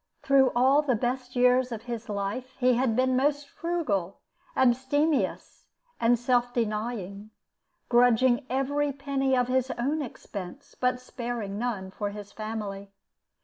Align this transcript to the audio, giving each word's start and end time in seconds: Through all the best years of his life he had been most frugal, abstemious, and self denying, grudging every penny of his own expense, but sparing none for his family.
Through 0.23 0.51
all 0.55 0.81
the 0.81 0.95
best 0.95 1.35
years 1.35 1.71
of 1.71 1.83
his 1.83 2.09
life 2.09 2.55
he 2.57 2.73
had 2.73 2.95
been 2.95 3.15
most 3.15 3.47
frugal, 3.47 4.17
abstemious, 4.57 5.67
and 5.99 6.17
self 6.17 6.51
denying, 6.55 7.29
grudging 7.87 8.47
every 8.49 8.91
penny 8.91 9.37
of 9.37 9.47
his 9.47 9.69
own 9.77 10.01
expense, 10.01 10.73
but 10.73 10.99
sparing 10.99 11.59
none 11.59 11.91
for 11.91 12.09
his 12.09 12.31
family. 12.31 12.91